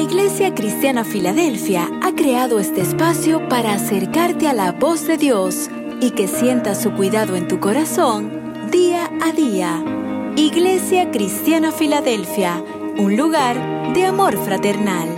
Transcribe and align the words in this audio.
Iglesia 0.00 0.54
Cristiana 0.54 1.02
Filadelfia 1.02 1.88
ha 2.02 2.14
creado 2.14 2.60
este 2.60 2.82
espacio 2.82 3.48
para 3.48 3.74
acercarte 3.74 4.46
a 4.46 4.52
la 4.52 4.70
voz 4.70 5.08
de 5.08 5.16
Dios 5.16 5.68
y 6.00 6.12
que 6.12 6.28
sientas 6.28 6.80
su 6.80 6.92
cuidado 6.92 7.34
en 7.34 7.48
tu 7.48 7.58
corazón 7.58 8.30
día 8.70 9.10
a 9.20 9.32
día. 9.32 9.82
Iglesia 10.36 11.10
Cristiana 11.10 11.72
Filadelfia, 11.72 12.62
un 12.96 13.16
lugar 13.16 13.92
de 13.92 14.04
amor 14.06 14.36
fraternal. 14.36 15.08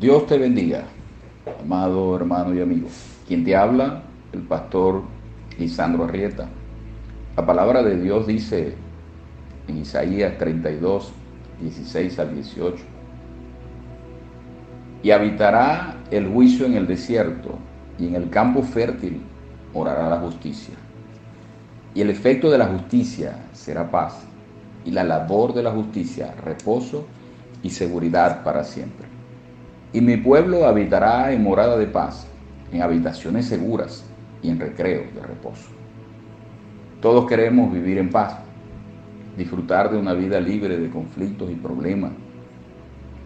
Dios 0.00 0.26
te 0.26 0.38
bendiga, 0.38 0.84
amado 1.62 2.16
hermano 2.16 2.54
y 2.54 2.62
amigo. 2.62 2.88
Quien 3.28 3.44
te 3.44 3.54
habla, 3.54 4.04
el 4.32 4.40
pastor 4.40 5.02
Lisandro 5.58 6.04
Arrieta. 6.04 6.48
La 7.36 7.44
palabra 7.44 7.82
de 7.82 8.00
Dios 8.00 8.26
dice 8.26 8.74
en 9.68 9.78
Isaías 9.78 10.36
32, 10.38 11.12
16 11.60 12.18
al 12.18 12.34
18. 12.34 12.82
Y 15.02 15.10
habitará 15.10 15.96
el 16.10 16.28
juicio 16.28 16.66
en 16.66 16.74
el 16.74 16.86
desierto, 16.86 17.58
y 17.98 18.06
en 18.06 18.14
el 18.14 18.30
campo 18.30 18.62
fértil 18.62 19.20
morará 19.74 20.08
la 20.08 20.18
justicia. 20.18 20.74
Y 21.94 22.00
el 22.00 22.10
efecto 22.10 22.50
de 22.50 22.58
la 22.58 22.66
justicia 22.66 23.36
será 23.52 23.90
paz, 23.90 24.22
y 24.84 24.90
la 24.90 25.04
labor 25.04 25.54
de 25.54 25.62
la 25.62 25.70
justicia 25.70 26.34
reposo 26.44 27.06
y 27.62 27.70
seguridad 27.70 28.42
para 28.42 28.64
siempre. 28.64 29.06
Y 29.92 30.00
mi 30.00 30.16
pueblo 30.16 30.66
habitará 30.66 31.32
en 31.32 31.42
morada 31.42 31.76
de 31.76 31.86
paz, 31.86 32.26
en 32.72 32.82
habitaciones 32.82 33.46
seguras 33.46 34.04
y 34.42 34.50
en 34.50 34.60
recreo 34.60 35.02
de 35.14 35.20
reposo. 35.20 35.68
Todos 37.00 37.26
queremos 37.26 37.72
vivir 37.72 37.98
en 37.98 38.10
paz, 38.10 38.36
disfrutar 39.36 39.90
de 39.90 39.98
una 39.98 40.12
vida 40.14 40.40
libre 40.40 40.78
de 40.78 40.90
conflictos 40.90 41.50
y 41.50 41.54
problemas. 41.54 42.12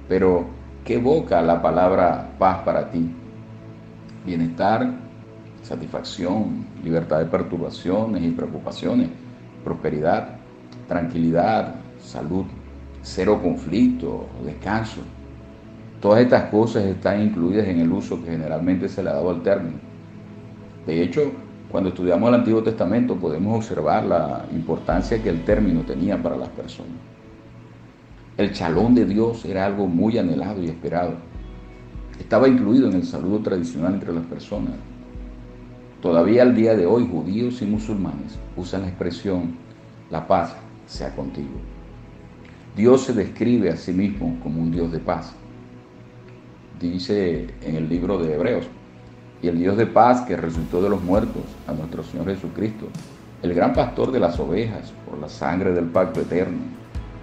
Pero, 0.09 0.47
¿qué 0.85 0.95
evoca 0.95 1.41
la 1.43 1.61
palabra 1.63 2.31
paz 2.39 2.59
para 2.65 2.91
ti? 2.91 3.11
Bienestar, 4.25 4.95
satisfacción, 5.63 6.67
libertad 6.83 7.21
de 7.21 7.27
perturbaciones 7.27 8.23
y 8.23 8.31
preocupaciones, 8.31 9.09
prosperidad, 9.65 10.37
tranquilidad, 10.87 11.77
salud, 11.99 12.45
cero 13.03 13.41
conflicto, 13.43 14.27
descanso. 14.45 15.01
Todas 16.01 16.21
estas 16.21 16.51
cosas 16.51 16.85
están 16.85 17.23
incluidas 17.23 17.67
en 17.67 17.81
el 17.81 17.91
uso 17.91 18.23
que 18.23 18.31
generalmente 18.31 18.89
se 18.89 19.03
le 19.03 19.11
ha 19.11 19.15
dado 19.15 19.31
al 19.31 19.43
término. 19.43 19.79
De 20.87 21.03
hecho, 21.03 21.33
cuando 21.75 21.91
estudiamos 21.91 22.29
el 22.29 22.37
Antiguo 22.37 22.63
Testamento 22.63 23.17
podemos 23.17 23.57
observar 23.57 24.05
la 24.05 24.47
importancia 24.53 25.21
que 25.21 25.29
el 25.29 25.45
término 25.45 25.81
tenía 25.81 26.23
para 26.23 26.37
las 26.37 26.49
personas. 26.51 26.95
El 28.37 28.53
chalón 28.53 28.95
de 28.95 29.05
Dios 29.05 29.45
era 29.45 29.67
algo 29.67 29.89
muy 29.89 30.17
anhelado 30.17 30.63
y 30.63 30.67
esperado. 30.67 31.15
Estaba 32.21 32.47
incluido 32.47 32.89
en 32.89 32.95
el 32.95 33.03
saludo 33.03 33.41
tradicional 33.41 33.95
entre 33.95 34.13
las 34.13 34.25
personas. 34.27 34.75
Todavía 36.01 36.43
al 36.43 36.55
día 36.55 36.77
de 36.77 36.87
hoy 36.87 37.09
judíos 37.11 37.61
y 37.61 37.67
musulmanes 37.67 38.39
usan 38.57 38.83
la 38.83 38.89
expresión 38.91 39.57
la 40.13 40.29
paz 40.29 40.55
sea 40.87 41.13
contigo. 41.17 41.59
Dios 42.77 43.01
se 43.01 43.15
describe 43.15 43.71
a 43.71 43.77
sí 43.77 43.93
mismo 43.93 44.39
como 44.45 44.63
un 44.63 44.71
Dios 44.71 44.93
de 44.93 45.01
paz. 45.01 45.35
Dice 46.79 47.49
en 47.63 47.75
el 47.75 47.89
libro 47.89 48.17
de 48.19 48.33
Hebreos, 48.33 48.69
y 49.45 49.49
el 49.49 49.59
Dios 49.59 49.77
de 49.77 49.85
paz 49.85 50.23
que 50.23 50.39
resultó 50.39 50.81
de 50.81 50.89
los 50.89 51.03
muertos, 51.03 51.43
a 51.67 51.75
nuestro 51.75 52.03
Señor 52.03 52.29
Jesucristo, 52.29 52.87
el 53.43 53.53
gran 53.53 53.75
pastor 53.75 54.11
de 54.11 54.19
las 54.19 54.41
ovejas, 54.41 54.95
por 55.07 55.19
la 55.19 55.29
sangre 55.29 55.75
del 55.75 55.85
pacto 55.85 56.23
eterno, 56.23 56.61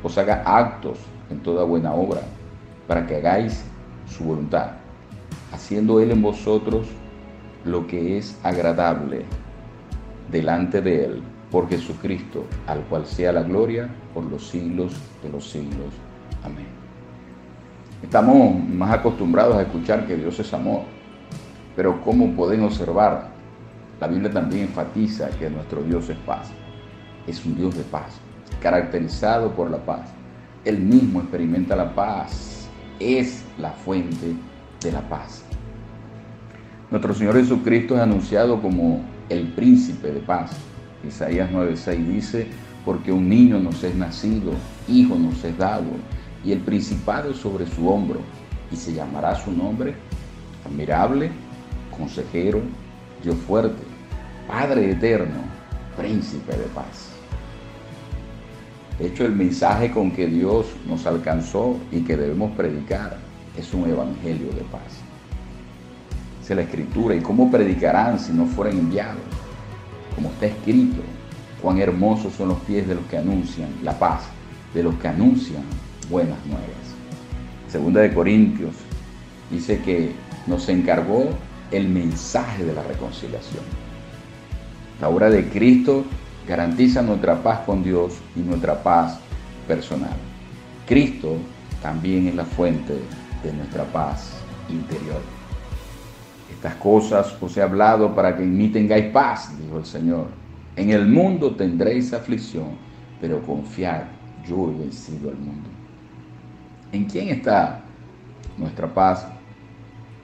os 0.03 0.19
haga 0.19 0.43
actos 0.45 0.99
en 1.31 1.39
toda 1.39 1.63
buena 1.63 1.95
obra, 1.95 2.21
para 2.87 3.07
que 3.07 3.15
hagáis 3.15 3.63
su 4.07 4.23
voluntad, 4.23 4.73
haciendo 5.51 5.99
Él 5.99 6.11
en 6.11 6.21
vosotros 6.21 6.85
lo 7.65 7.87
que 7.87 8.19
es 8.19 8.37
agradable 8.43 9.25
delante 10.31 10.79
de 10.79 11.05
Él, 11.05 11.23
por 11.49 11.69
Jesucristo, 11.69 12.45
al 12.67 12.81
cual 12.81 13.07
sea 13.07 13.31
la 13.31 13.41
gloria 13.41 13.89
por 14.13 14.25
los 14.25 14.47
siglos 14.47 14.93
de 15.23 15.29
los 15.29 15.49
siglos. 15.49 15.91
Amén. 16.43 16.67
Estamos 18.03 18.63
más 18.69 18.91
acostumbrados 18.91 19.55
a 19.55 19.63
escuchar 19.63 20.05
que 20.05 20.17
Dios 20.17 20.39
es 20.39 20.53
amor 20.53 21.00
pero 21.75 22.01
como 22.01 22.33
pueden 22.33 22.63
observar, 22.63 23.29
la 23.99 24.07
Biblia 24.07 24.31
también 24.31 24.63
enfatiza 24.63 25.29
que 25.37 25.49
nuestro 25.49 25.83
Dios 25.83 26.09
es 26.09 26.17
paz. 26.17 26.49
Es 27.27 27.45
un 27.45 27.55
Dios 27.55 27.77
de 27.77 27.83
paz, 27.83 28.19
caracterizado 28.61 29.51
por 29.51 29.69
la 29.69 29.77
paz. 29.77 30.09
Él 30.65 30.79
mismo 30.79 31.21
experimenta 31.21 31.75
la 31.75 31.93
paz. 31.93 32.67
Es 32.99 33.43
la 33.57 33.71
fuente 33.71 34.35
de 34.81 34.91
la 34.91 35.01
paz. 35.07 35.43
Nuestro 36.89 37.13
Señor 37.13 37.35
Jesucristo 37.35 37.95
es 37.95 38.01
anunciado 38.01 38.61
como 38.61 39.01
el 39.29 39.47
príncipe 39.53 40.11
de 40.11 40.19
paz. 40.19 40.51
Isaías 41.07 41.49
9:6 41.51 42.07
dice, 42.07 42.47
porque 42.85 43.11
un 43.11 43.29
niño 43.29 43.59
nos 43.59 43.83
es 43.83 43.95
nacido, 43.95 44.53
hijo 44.87 45.15
nos 45.15 45.43
es 45.43 45.57
dado, 45.57 45.85
y 46.43 46.51
el 46.51 46.59
principado 46.59 47.33
sobre 47.33 47.65
su 47.67 47.87
hombro, 47.87 48.19
y 48.71 48.75
se 48.75 48.93
llamará 48.93 49.35
su 49.35 49.51
nombre 49.51 49.95
admirable, 50.65 51.31
consejero, 52.01 52.61
Dios 53.23 53.35
fuerte, 53.47 53.83
Padre 54.47 54.91
eterno, 54.91 55.39
príncipe 55.95 56.51
de 56.53 56.65
paz. 56.73 57.09
De 58.97 59.07
hecho, 59.07 59.25
el 59.25 59.33
mensaje 59.33 59.91
con 59.91 60.11
que 60.11 60.27
Dios 60.27 60.65
nos 60.87 61.05
alcanzó 61.05 61.77
y 61.91 62.01
que 62.01 62.17
debemos 62.17 62.51
predicar 62.51 63.17
es 63.57 63.73
un 63.73 63.89
evangelio 63.89 64.47
de 64.47 64.61
paz. 64.71 64.99
Es 66.43 66.55
la 66.55 66.63
escritura. 66.63 67.15
¿Y 67.15 67.21
cómo 67.21 67.49
predicarán 67.49 68.19
si 68.19 68.33
no 68.33 68.45
fueran 68.45 68.77
enviados? 68.77 69.21
Como 70.15 70.29
está 70.29 70.47
escrito, 70.47 71.01
cuán 71.61 71.77
hermosos 71.77 72.33
son 72.33 72.49
los 72.49 72.59
pies 72.61 72.87
de 72.87 72.95
los 72.95 73.05
que 73.05 73.17
anuncian 73.17 73.69
la 73.83 73.97
paz, 73.97 74.23
de 74.73 74.83
los 74.83 74.95
que 74.95 75.07
anuncian 75.07 75.63
buenas 76.09 76.37
nuevas. 76.45 76.65
Segunda 77.69 78.01
de 78.01 78.13
Corintios 78.13 78.75
dice 79.49 79.79
que 79.81 80.11
nos 80.47 80.67
encargó 80.67 81.29
el 81.71 81.87
mensaje 81.87 82.63
de 82.63 82.73
la 82.73 82.83
reconciliación. 82.83 83.63
La 84.99 85.09
obra 85.09 85.29
de 85.29 85.47
Cristo 85.49 86.05
garantiza 86.47 87.01
nuestra 87.01 87.41
paz 87.41 87.61
con 87.65 87.83
Dios 87.83 88.13
y 88.35 88.41
nuestra 88.41 88.81
paz 88.83 89.19
personal. 89.67 90.15
Cristo 90.85 91.37
también 91.81 92.27
es 92.27 92.35
la 92.35 92.45
fuente 92.45 92.99
de 93.43 93.53
nuestra 93.53 93.83
paz 93.85 94.33
interior. 94.69 95.21
Estas 96.51 96.75
cosas 96.75 97.35
os 97.41 97.55
he 97.57 97.61
hablado 97.61 98.13
para 98.13 98.35
que 98.35 98.43
en 98.43 98.55
mí 98.55 98.67
tengáis 98.67 99.05
paz, 99.07 99.57
dijo 99.59 99.77
el 99.77 99.85
Señor. 99.85 100.27
En 100.75 100.89
el 100.89 101.07
mundo 101.07 101.55
tendréis 101.55 102.13
aflicción, 102.13 102.77
pero 103.19 103.41
confiad, 103.41 104.03
yo 104.47 104.69
he 104.69 104.79
vencido 104.83 105.29
al 105.29 105.37
mundo. 105.37 105.69
¿En 106.91 107.05
quién 107.05 107.29
está 107.29 107.81
nuestra 108.57 108.93
paz? 108.93 109.25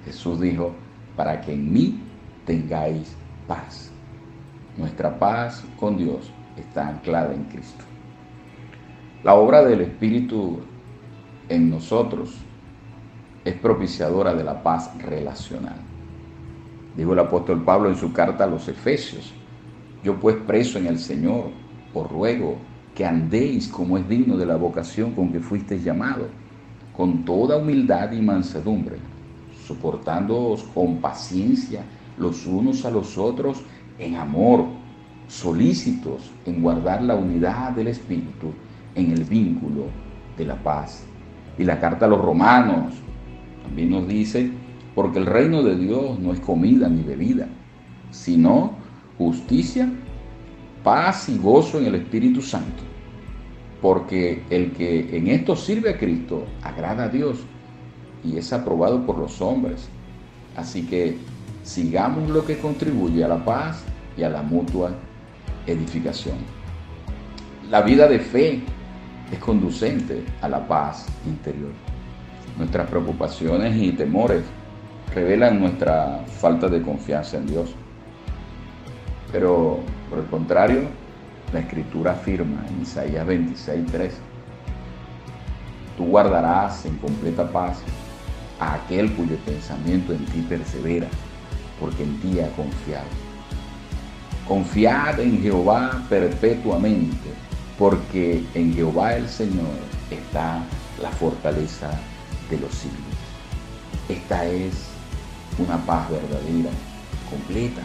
Jesús 0.06 0.40
dijo, 0.40 0.74
para 1.18 1.42
que 1.42 1.54
en 1.54 1.74
mí 1.74 2.00
tengáis 2.46 3.14
paz. 3.48 3.92
Nuestra 4.78 5.18
paz 5.18 5.66
con 5.78 5.98
Dios 5.98 6.32
está 6.56 6.88
anclada 6.88 7.34
en 7.34 7.44
Cristo. 7.46 7.84
La 9.24 9.34
obra 9.34 9.64
del 9.66 9.82
Espíritu 9.82 10.60
en 11.50 11.70
nosotros 11.72 12.36
es 13.44 13.56
propiciadora 13.56 14.34
de 14.36 14.44
la 14.44 14.62
paz 14.62 14.92
relacional. 15.00 15.78
Dijo 16.96 17.14
el 17.14 17.20
apóstol 17.20 17.64
Pablo 17.64 17.90
en 17.90 17.96
su 17.96 18.14
carta 18.14 18.44
a 18.44 18.48
los 18.48 18.68
Efesios, 18.68 19.34
yo 20.04 20.20
pues 20.20 20.36
preso 20.36 20.78
en 20.78 20.86
el 20.86 21.00
Señor, 21.00 21.50
os 21.94 22.12
ruego 22.12 22.58
que 22.94 23.06
andéis 23.06 23.68
como 23.68 23.98
es 23.98 24.08
digno 24.08 24.38
de 24.38 24.46
la 24.46 24.56
vocación 24.56 25.14
con 25.14 25.32
que 25.32 25.40
fuisteis 25.40 25.84
llamados, 25.84 26.28
con 26.96 27.26
toda 27.26 27.58
humildad 27.58 28.12
y 28.12 28.22
mansedumbre 28.22 28.98
soportándoos 29.68 30.64
con 30.74 30.98
paciencia 30.98 31.84
los 32.18 32.46
unos 32.46 32.86
a 32.86 32.92
los 32.92 33.18
otros 33.18 33.62
en 34.00 34.16
amor, 34.16 34.66
solícitos 35.28 36.32
en 36.46 36.62
guardar 36.62 37.02
la 37.04 37.16
unidad 37.16 37.72
del 37.72 37.90
Espíritu 37.90 38.54
en 38.96 39.12
el 39.12 39.24
vínculo 39.24 39.86
de 40.38 40.46
la 40.46 40.56
paz. 40.56 41.04
Y 41.58 41.64
la 41.64 41.80
carta 41.80 42.06
a 42.06 42.10
los 42.10 42.22
romanos 42.22 42.94
también 43.64 43.92
nos 43.92 44.08
dice, 44.08 44.50
porque 44.96 45.20
el 45.20 45.26
reino 45.26 45.62
de 45.64 45.76
Dios 45.76 46.20
no 46.20 46.32
es 46.32 46.40
comida 46.40 46.88
ni 46.88 47.04
bebida, 47.04 47.48
sino 48.12 48.72
justicia, 49.18 49.90
paz 50.84 51.30
y 51.30 51.38
gozo 51.38 51.80
en 51.80 51.88
el 51.88 51.96
Espíritu 51.96 52.42
Santo. 52.42 52.84
Porque 53.82 54.44
el 54.50 54.72
que 54.72 55.16
en 55.16 55.28
esto 55.28 55.56
sirve 55.56 55.92
a 55.92 55.98
Cristo 55.98 56.46
agrada 56.64 57.04
a 57.04 57.10
Dios 57.10 57.46
y 58.24 58.38
es 58.38 58.52
aprobado 58.54 59.06
por 59.06 59.18
los 59.18 59.42
hombres. 59.42 59.90
Así 60.56 60.86
que 60.88 61.18
sigamos 61.64 62.30
lo 62.30 62.46
que 62.46 62.58
contribuye 62.58 63.24
a 63.24 63.28
la 63.28 63.44
paz 63.44 63.84
y 64.18 64.24
a 64.24 64.30
la 64.30 64.42
mutua 64.42 64.92
edificación. 65.66 66.38
La 67.70 67.82
vida 67.82 68.08
de 68.08 68.20
fe 68.20 68.62
es 69.32 69.40
conducente 69.40 70.24
a 70.42 70.50
la 70.50 70.68
paz 70.68 71.06
interior. 71.26 71.72
Nuestras 72.58 72.90
preocupaciones 72.90 73.76
y 73.76 73.92
temores 73.92 74.44
revelan 75.14 75.60
nuestra 75.60 76.24
falta 76.26 76.68
de 76.68 76.82
confianza 76.82 77.38
en 77.38 77.48
Dios. 77.48 77.76
Pero 79.32 79.80
por 80.10 80.20
el 80.20 80.26
contrario, 80.26 80.84
la 81.54 81.60
escritura 81.60 82.12
afirma 82.14 82.66
en 82.70 82.82
Isaías 82.82 83.26
26:3, 83.28 84.12
tú 85.98 86.06
guardarás 86.06 86.86
en 86.86 86.98
completa 86.98 87.50
paz 87.52 87.82
a 88.60 88.76
aquel 88.76 89.12
cuyo 89.14 89.36
pensamiento 89.46 90.14
en 90.14 90.26
ti 90.26 90.42
persevera, 90.48 91.08
porque 91.80 92.04
en 92.04 92.20
ti 92.20 92.40
ha 92.40 92.50
confiado. 92.56 93.08
Confiad 94.48 95.20
en 95.20 95.42
Jehová 95.42 96.04
perpetuamente, 96.10 97.30
porque 97.78 98.44
en 98.54 98.74
Jehová 98.74 99.16
el 99.16 99.28
Señor 99.28 99.76
está 100.10 100.64
la 101.02 101.10
fortaleza 101.12 101.92
de 102.50 102.58
los 102.58 102.74
siglos. 102.74 103.18
Esta 104.10 104.46
es 104.46 104.74
una 105.60 105.78
paz 105.86 106.10
verdadera, 106.10 106.70
completa. 107.30 107.82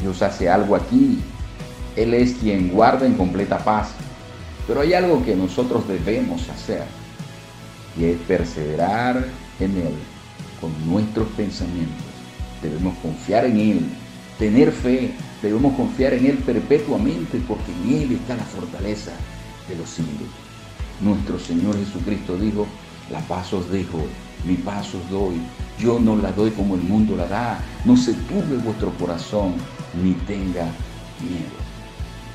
Dios 0.00 0.22
hace 0.22 0.48
algo 0.48 0.76
aquí. 0.76 1.20
Él 1.96 2.14
es 2.14 2.34
quien 2.34 2.70
guarda 2.70 3.06
en 3.06 3.14
completa 3.14 3.58
paz. 3.58 3.90
Pero 4.66 4.80
hay 4.80 4.94
algo 4.94 5.24
que 5.24 5.34
nosotros 5.34 5.86
debemos 5.86 6.48
hacer 6.48 6.84
y 7.98 8.06
es 8.06 8.16
perseverar 8.20 9.24
en 9.60 9.76
Él 9.76 9.94
con 10.60 10.72
nuestros 10.90 11.28
pensamientos. 11.36 12.04
Debemos 12.62 12.96
confiar 12.98 13.44
en 13.44 13.58
Él, 13.58 13.80
tener 14.38 14.72
fe, 14.72 15.12
debemos 15.42 15.74
confiar 15.76 16.14
en 16.14 16.26
Él 16.26 16.38
perpetuamente 16.38 17.40
porque 17.46 17.72
en 17.72 18.02
Él 18.02 18.12
está 18.12 18.36
la 18.36 18.44
fortaleza 18.44 19.12
de 19.68 19.76
los 19.76 19.88
siglos. 19.88 20.28
Nuestro 21.00 21.38
Señor 21.38 21.76
Jesucristo 21.76 22.36
dijo, 22.36 22.66
la 23.10 23.20
paz 23.20 23.52
os 23.52 23.70
dejo, 23.70 23.98
mi 24.46 24.54
paz 24.54 24.94
os 24.94 25.10
doy. 25.10 25.40
Yo 25.78 25.98
no 25.98 26.16
la 26.16 26.32
doy 26.32 26.50
como 26.50 26.74
el 26.76 26.82
mundo 26.82 27.16
la 27.16 27.26
da. 27.26 27.60
No 27.84 27.96
se 27.96 28.12
turbe 28.14 28.56
vuestro 28.58 28.90
corazón 28.98 29.54
ni 30.02 30.12
tenga 30.12 30.64
miedo. 31.20 31.58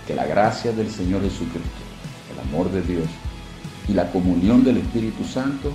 Que 0.06 0.16
la 0.16 0.26
gracia 0.26 0.72
del 0.72 0.90
Señor 0.90 1.22
Jesucristo, 1.22 1.82
el 2.34 2.40
amor 2.50 2.72
de 2.72 2.82
Dios 2.82 3.08
y 3.88 3.94
la 3.94 4.12
comunión 4.12 4.64
del 4.64 4.78
Espíritu 4.78 5.24
Santo 5.24 5.72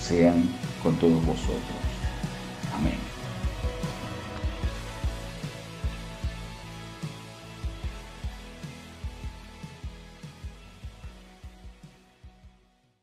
sean 0.00 0.48
con 0.82 0.96
todos 0.96 1.24
vosotros. 1.24 1.78
Amén. 2.74 3.07